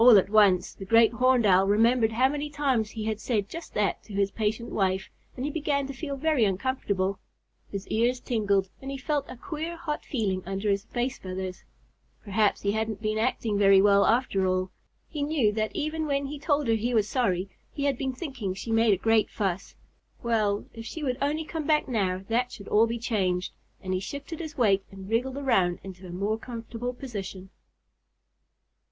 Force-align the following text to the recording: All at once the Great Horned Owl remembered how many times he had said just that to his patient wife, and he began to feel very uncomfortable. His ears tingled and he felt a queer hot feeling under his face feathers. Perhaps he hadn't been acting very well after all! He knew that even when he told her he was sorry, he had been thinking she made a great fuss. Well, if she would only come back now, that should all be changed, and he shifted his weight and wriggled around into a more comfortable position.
All 0.03 0.17
at 0.17 0.31
once 0.31 0.73
the 0.73 0.83
Great 0.83 1.13
Horned 1.13 1.45
Owl 1.45 1.67
remembered 1.67 2.13
how 2.13 2.27
many 2.27 2.49
times 2.49 2.89
he 2.89 3.05
had 3.05 3.19
said 3.19 3.47
just 3.47 3.75
that 3.75 4.01
to 4.05 4.13
his 4.13 4.31
patient 4.31 4.69
wife, 4.71 5.11
and 5.35 5.45
he 5.45 5.51
began 5.51 5.85
to 5.85 5.93
feel 5.93 6.15
very 6.17 6.43
uncomfortable. 6.43 7.19
His 7.71 7.87
ears 7.89 8.19
tingled 8.19 8.67
and 8.81 8.89
he 8.89 8.97
felt 8.97 9.29
a 9.29 9.35
queer 9.37 9.77
hot 9.77 10.03
feeling 10.03 10.41
under 10.43 10.71
his 10.71 10.85
face 10.85 11.19
feathers. 11.19 11.63
Perhaps 12.23 12.61
he 12.63 12.71
hadn't 12.71 12.99
been 12.99 13.19
acting 13.19 13.59
very 13.59 13.79
well 13.79 14.03
after 14.07 14.47
all! 14.47 14.71
He 15.07 15.21
knew 15.21 15.51
that 15.51 15.75
even 15.75 16.07
when 16.07 16.25
he 16.25 16.39
told 16.39 16.67
her 16.67 16.73
he 16.73 16.95
was 16.95 17.07
sorry, 17.07 17.47
he 17.71 17.83
had 17.83 17.95
been 17.99 18.13
thinking 18.13 18.55
she 18.55 18.71
made 18.71 18.95
a 18.95 18.97
great 18.97 19.29
fuss. 19.29 19.75
Well, 20.23 20.65
if 20.73 20.83
she 20.83 21.03
would 21.03 21.19
only 21.21 21.45
come 21.45 21.67
back 21.67 21.87
now, 21.87 22.23
that 22.27 22.51
should 22.51 22.67
all 22.69 22.87
be 22.87 22.97
changed, 22.97 23.53
and 23.83 23.93
he 23.93 23.99
shifted 23.99 24.39
his 24.39 24.57
weight 24.57 24.83
and 24.89 25.07
wriggled 25.07 25.37
around 25.37 25.77
into 25.83 26.07
a 26.07 26.11
more 26.11 26.39
comfortable 26.39 26.95
position. 26.95 27.51